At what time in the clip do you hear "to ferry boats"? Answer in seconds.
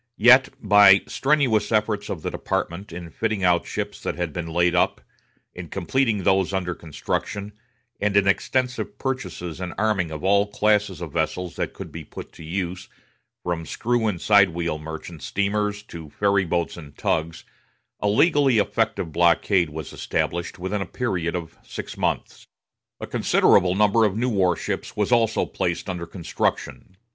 15.83-16.77